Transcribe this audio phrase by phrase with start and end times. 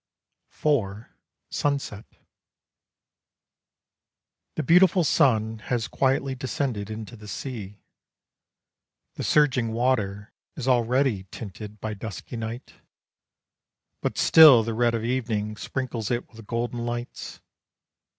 [0.51, 1.05] IV.
[1.51, 2.05] SUNSET.
[4.55, 7.77] The beautiful sun Has quietly descended into the sea.
[9.13, 12.73] The surging water is already tinted By dusky night
[14.01, 17.39] But still the red of evening Sprinkles it with golden lights.